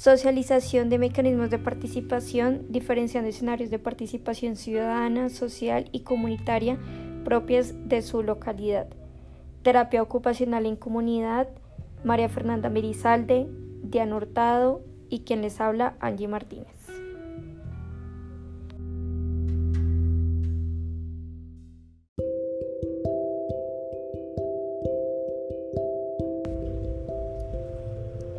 [0.00, 6.78] Socialización de mecanismos de participación, diferenciando escenarios de participación ciudadana, social y comunitaria
[7.22, 8.86] propias de su localidad.
[9.60, 11.48] Terapia ocupacional en comunidad,
[12.02, 13.46] María Fernanda Merizalde,
[13.82, 14.80] Diana Hurtado
[15.10, 16.66] y quien les habla, Angie Martínez.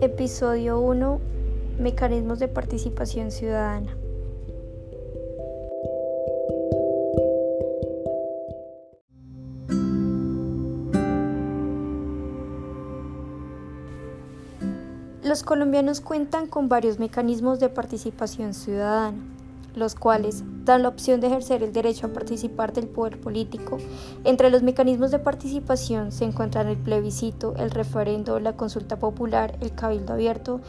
[0.00, 1.37] Episodio 1.
[1.78, 3.96] Mecanismos de participación ciudadana.
[15.22, 19.18] Los colombianos cuentan con varios mecanismos de participación ciudadana,
[19.76, 23.78] los cuales dan la opción de ejercer el derecho a participar del poder político.
[24.24, 29.74] Entre los mecanismos de participación se encuentran el plebiscito, el referendo, la consulta popular, el
[29.74, 30.60] cabildo abierto,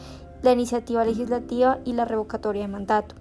[0.41, 3.15] la iniciativa legislativa y la revocatoria de mandato.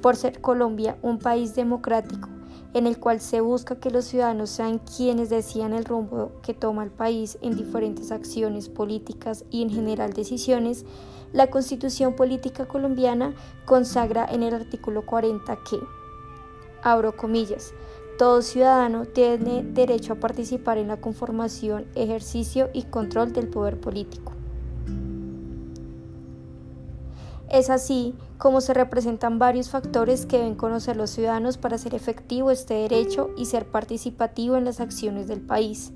[0.00, 2.28] Por ser Colombia un país democrático,
[2.74, 6.84] en el cual se busca que los ciudadanos sean quienes decidan el rumbo que toma
[6.84, 10.84] el país en diferentes acciones políticas y en general decisiones,
[11.32, 15.78] la Constitución Política Colombiana consagra en el artículo 40 que,
[16.82, 17.72] abro comillas,
[18.18, 24.35] todo ciudadano tiene derecho a participar en la conformación, ejercicio y control del poder político.
[27.50, 32.50] Es así como se representan varios factores que deben conocer los ciudadanos para hacer efectivo
[32.50, 35.92] este derecho y ser participativo en las acciones del país,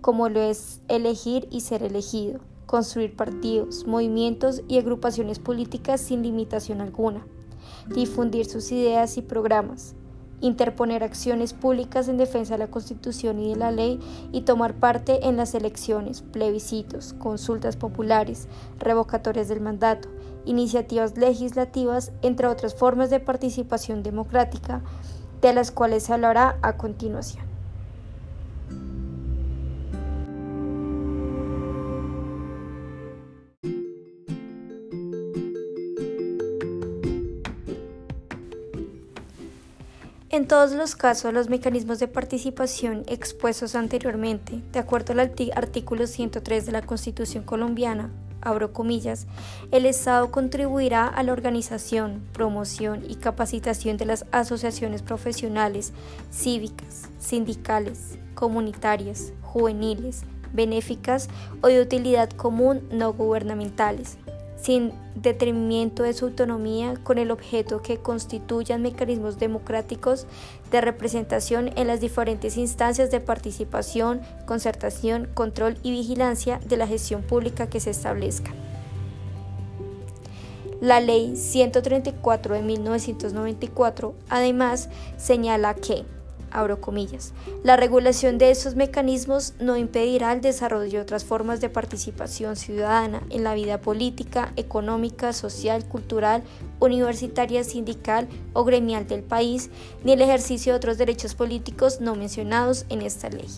[0.00, 6.80] como lo es elegir y ser elegido, construir partidos, movimientos y agrupaciones políticas sin limitación
[6.80, 7.26] alguna,
[7.94, 9.94] difundir sus ideas y programas,
[10.40, 14.00] interponer acciones públicas en defensa de la Constitución y de la ley
[14.32, 20.08] y tomar parte en las elecciones, plebiscitos, consultas populares, revocatorias del mandato,
[20.44, 24.82] iniciativas legislativas, entre otras formas de participación democrática,
[25.40, 27.43] de las cuales se hablará a continuación.
[40.34, 45.20] En todos los casos, los mecanismos de participación expuestos anteriormente, de acuerdo al
[45.54, 49.28] artículo 103 de la Constitución colombiana, abro comillas,
[49.70, 55.92] el Estado contribuirá a la organización, promoción y capacitación de las asociaciones profesionales,
[56.32, 61.28] cívicas, sindicales, comunitarias, juveniles, benéficas
[61.60, 64.18] o de utilidad común no gubernamentales,
[64.64, 70.26] sin detrimento de su autonomía con el objeto que constituyan mecanismos democráticos
[70.70, 77.20] de representación en las diferentes instancias de participación, concertación, control y vigilancia de la gestión
[77.20, 78.54] pública que se establezcan.
[80.80, 84.88] La Ley 134 de 1994 además
[85.18, 86.06] señala que
[86.54, 87.34] abro comillas.
[87.62, 93.22] La regulación de esos mecanismos no impedirá el desarrollo de otras formas de participación ciudadana
[93.28, 96.42] en la vida política, económica, social, cultural,
[96.80, 99.70] universitaria, sindical o gremial del país,
[100.04, 103.48] ni el ejercicio de otros derechos políticos no mencionados en esta ley.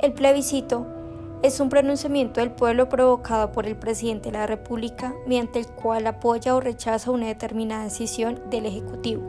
[0.00, 0.99] El plebiscito
[1.42, 6.06] es un pronunciamiento del pueblo provocado por el presidente de la República mediante el cual
[6.06, 9.22] apoya o rechaza una determinada decisión del Ejecutivo.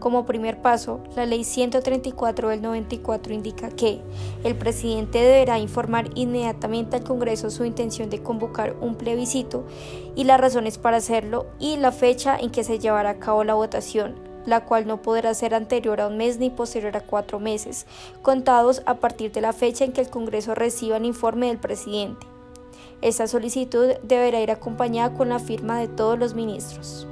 [0.00, 4.02] Como primer paso, la Ley 134 del 94 indica que
[4.42, 9.64] el presidente deberá informar inmediatamente al Congreso su intención de convocar un plebiscito
[10.14, 13.54] y las razones para hacerlo y la fecha en que se llevará a cabo la
[13.54, 17.86] votación, la cual no podrá ser anterior a un mes ni posterior a cuatro meses,
[18.22, 22.26] contados a partir de la fecha en que el Congreso reciba el informe del presidente.
[23.02, 27.06] Esta solicitud deberá ir acompañada con la firma de todos los ministros.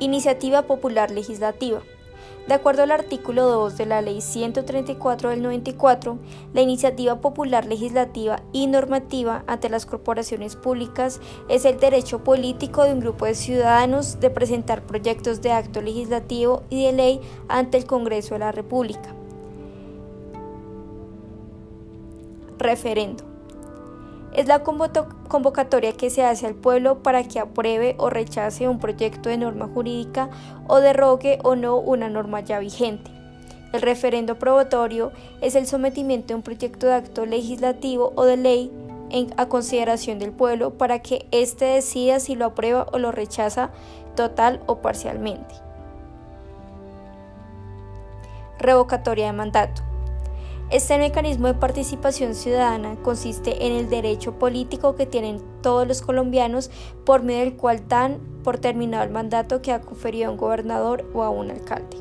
[0.00, 1.82] Iniciativa Popular Legislativa.
[2.46, 6.18] De acuerdo al artículo 2 de la Ley 134 del 94,
[6.52, 12.92] la iniciativa popular legislativa y normativa ante las corporaciones públicas es el derecho político de
[12.92, 17.86] un grupo de ciudadanos de presentar proyectos de acto legislativo y de ley ante el
[17.86, 19.14] Congreso de la República.
[22.58, 23.33] Referendo
[24.34, 29.28] es la convocatoria que se hace al pueblo para que apruebe o rechace un proyecto
[29.28, 30.28] de norma jurídica
[30.66, 33.10] o derrogue o no una norma ya vigente.
[33.72, 38.72] El referendo probatorio es el sometimiento de un proyecto de acto legislativo o de ley
[39.36, 43.70] a consideración del pueblo para que éste decida si lo aprueba o lo rechaza
[44.16, 45.54] total o parcialmente.
[48.58, 49.93] Revocatoria de mandato.
[50.74, 56.68] Este mecanismo de participación ciudadana consiste en el derecho político que tienen todos los colombianos
[57.04, 61.08] por medio del cual dan por terminado el mandato que ha conferido a un gobernador
[61.14, 61.98] o a un alcalde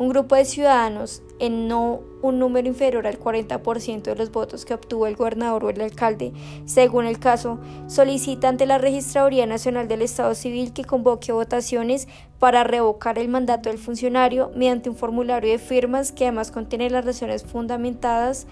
[0.00, 4.72] un grupo de ciudadanos en no un número inferior al 40% de los votos que
[4.72, 6.32] obtuvo el gobernador o el alcalde,
[6.64, 12.08] según el caso, solicita ante la Registraduría Nacional del Estado Civil que convoque votaciones
[12.38, 17.04] para revocar el mandato del funcionario mediante un formulario de firmas que además contiene las
[17.04, 18.46] razones fundamentadas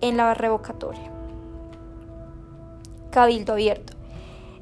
[0.00, 1.12] en la revocatoria.
[3.12, 3.97] Cabildo abierto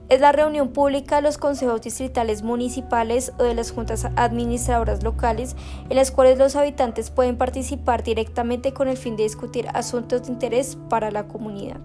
[0.09, 5.57] es la reunión pública de los consejos distritales municipales o de las juntas administradoras locales
[5.89, 10.33] en las cuales los habitantes pueden participar directamente con el fin de discutir asuntos de
[10.33, 11.81] interés para la comunidad.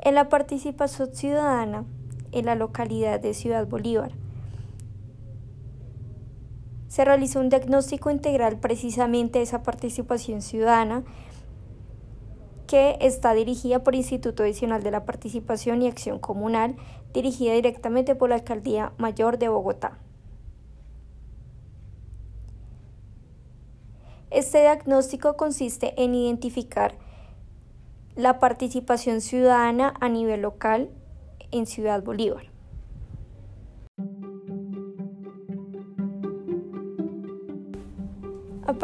[0.00, 1.86] En la participación ciudadana
[2.32, 4.10] en la localidad de Ciudad Bolívar,
[6.94, 11.02] se realizó un diagnóstico integral precisamente de esa participación ciudadana
[12.68, 16.76] que está dirigida por Instituto Adicional de la Participación y Acción Comunal,
[17.12, 19.98] dirigida directamente por la Alcaldía Mayor de Bogotá.
[24.30, 26.94] Este diagnóstico consiste en identificar
[28.14, 30.90] la participación ciudadana a nivel local
[31.50, 32.53] en Ciudad Bolívar.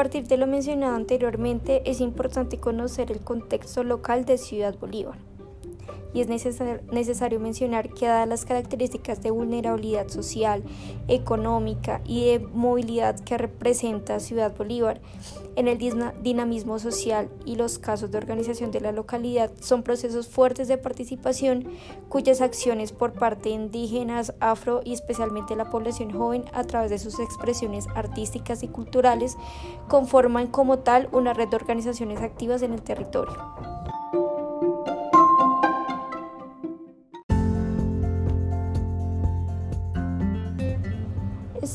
[0.01, 5.19] Partir de lo mencionado anteriormente, es importante conocer el contexto local de Ciudad Bolívar
[6.13, 10.63] y es necesario mencionar que dadas las características de vulnerabilidad social,
[11.09, 15.01] económica y de movilidad que representa Ciudad Bolívar,
[15.57, 15.79] en el
[16.23, 21.69] dinamismo social y los casos de organización de la localidad son procesos fuertes de participación
[22.09, 26.99] cuyas acciones por parte de indígenas, afro y especialmente la población joven a través de
[26.99, 29.37] sus expresiones artísticas y culturales
[29.89, 34.00] conforman como tal una red de organizaciones activas en el territorio.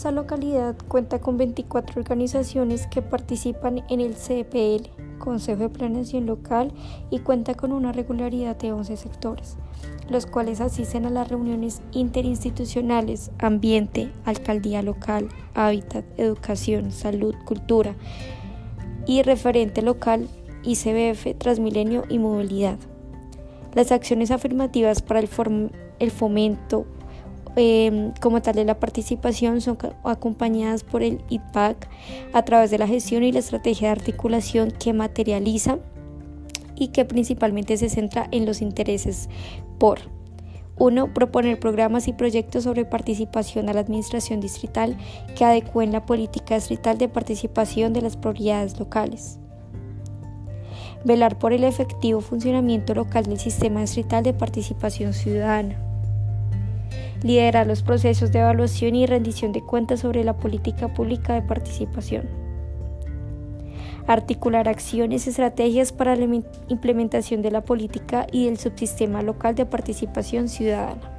[0.06, 6.72] Esta localidad cuenta con 24 organizaciones que participan en el CPL, Consejo de Planeación Local,
[7.10, 9.58] y cuenta con una regularidad de 11 sectores,
[10.08, 17.96] los cuales asisten a las reuniones interinstitucionales, ambiente, alcaldía local, hábitat, educación, salud, cultura
[19.08, 20.28] y referente local,
[20.62, 22.78] ICBF, Transmilenio y movilidad.
[23.74, 25.30] Las acciones afirmativas para el,
[25.98, 26.86] el fomento,
[27.58, 31.88] Em, como tal de la participación son acompañadas por el IPAC
[32.34, 35.78] a través de la gestión y la estrategia de articulación que materializa
[36.76, 39.30] y que principalmente se centra en los intereses
[39.80, 40.00] por
[40.78, 41.14] 1.
[41.14, 44.98] Proponer programas y proyectos sobre participación a la administración distrital
[45.38, 49.40] que adecúen la política distrital de participación de las prioridades locales.
[51.06, 55.85] Velar por el efectivo funcionamiento local del sistema distrital de participación ciudadana
[57.26, 62.30] liderar los procesos de evaluación y rendición de cuentas sobre la política pública de participación,
[64.06, 66.26] articular acciones y estrategias para la
[66.68, 71.15] implementación de la política y del subsistema local de participación ciudadana.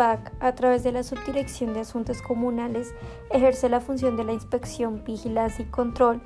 [0.00, 2.94] A través de la Subdirección de Asuntos Comunales,
[3.30, 6.22] ejerce la función de la inspección, vigilancia y control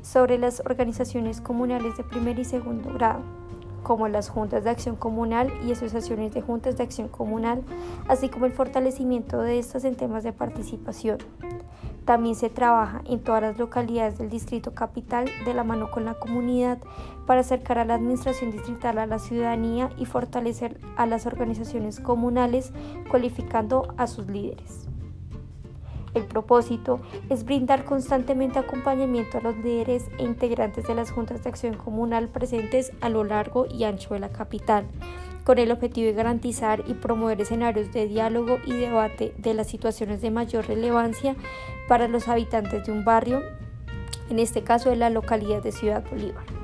[0.00, 3.22] sobre las organizaciones comunales de primer y segundo grado,
[3.82, 7.64] como las juntas de acción comunal y asociaciones de juntas de acción comunal,
[8.06, 11.18] así como el fortalecimiento de estas en temas de participación.
[12.10, 16.14] También se trabaja en todas las localidades del Distrito Capital de la mano con la
[16.14, 16.78] comunidad
[17.24, 22.72] para acercar a la administración distrital a la ciudadanía y fortalecer a las organizaciones comunales,
[23.08, 24.88] cualificando a sus líderes.
[26.12, 26.98] El propósito
[27.28, 32.26] es brindar constantemente acompañamiento a los líderes e integrantes de las juntas de acción comunal
[32.26, 34.84] presentes a lo largo y ancho de la capital,
[35.44, 40.20] con el objetivo de garantizar y promover escenarios de diálogo y debate de las situaciones
[40.20, 41.36] de mayor relevancia
[41.88, 43.42] para los habitantes de un barrio,
[44.28, 46.59] en este caso de la localidad de Ciudad Bolívar.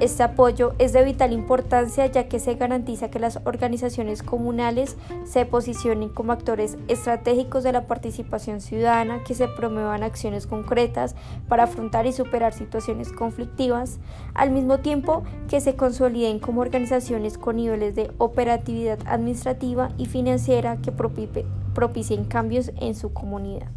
[0.00, 5.44] Este apoyo es de vital importancia ya que se garantiza que las organizaciones comunales se
[5.44, 11.16] posicionen como actores estratégicos de la participación ciudadana, que se promuevan acciones concretas
[11.48, 13.98] para afrontar y superar situaciones conflictivas,
[14.32, 20.78] al mismo tiempo que se consoliden como organizaciones con niveles de operatividad administrativa y financiera
[20.78, 23.68] que propicien cambios en su comunidad.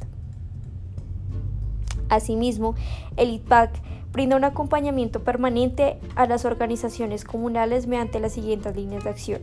[2.08, 2.76] Asimismo,
[3.18, 3.72] el ITPAC
[4.14, 9.42] brinda un acompañamiento permanente a las organizaciones comunales mediante las siguientes líneas de acción.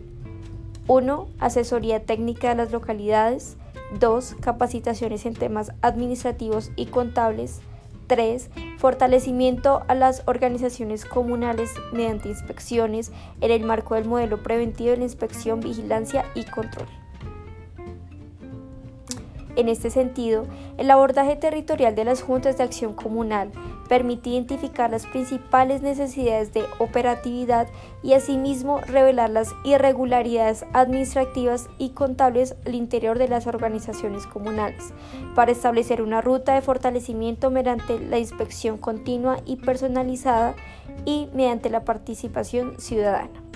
[0.86, 1.28] 1.
[1.38, 3.56] Asesoría técnica de las localidades.
[3.98, 4.36] 2.
[4.40, 7.60] Capacitaciones en temas administrativos y contables.
[8.06, 8.50] 3.
[8.78, 15.04] Fortalecimiento a las organizaciones comunales mediante inspecciones en el marco del modelo preventivo de la
[15.04, 16.88] inspección, vigilancia y control.
[19.60, 20.46] En este sentido,
[20.78, 23.52] el abordaje territorial de las juntas de acción comunal
[23.90, 27.68] permite identificar las principales necesidades de operatividad
[28.02, 34.94] y asimismo revelar las irregularidades administrativas y contables al interior de las organizaciones comunales,
[35.34, 40.54] para establecer una ruta de fortalecimiento mediante la inspección continua y personalizada
[41.04, 43.49] y mediante la participación ciudadana.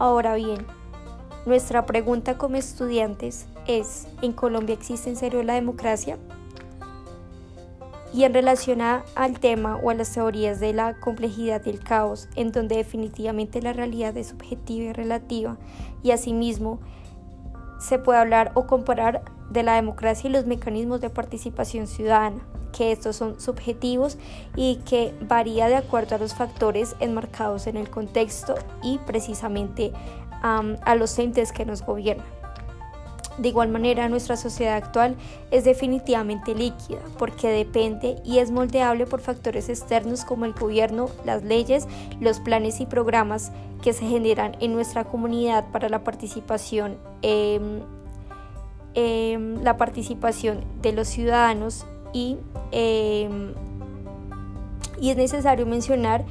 [0.00, 0.66] Ahora bien,
[1.44, 6.16] nuestra pregunta como estudiantes es, ¿en Colombia existe en serio la democracia?
[8.14, 12.30] Y en relación al tema o a las teorías de la complejidad y el caos,
[12.34, 15.58] en donde definitivamente la realidad es subjetiva y relativa,
[16.02, 16.80] y asimismo
[17.78, 22.40] se puede hablar o comparar de la democracia y los mecanismos de participación ciudadana,
[22.72, 24.16] que estos son subjetivos
[24.56, 29.92] y que varía de acuerdo a los factores enmarcados en el contexto y precisamente
[30.42, 32.40] a los entes que nos gobiernan.
[33.40, 35.16] De igual manera, nuestra sociedad actual
[35.50, 41.42] es definitivamente líquida porque depende y es moldeable por factores externos como el gobierno, las
[41.42, 41.86] leyes,
[42.20, 43.50] los planes y programas
[43.82, 47.80] que se generan en nuestra comunidad para la participación, em,
[48.94, 52.38] em, la participación de los ciudadanos y,
[52.72, 53.54] em,
[55.00, 56.24] y es necesario mencionar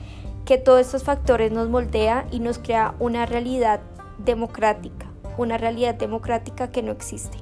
[0.46, 3.82] que todos estos factores nos moldea y nos crea una realidad
[4.18, 7.38] democrática, una realidad democrática que no existe.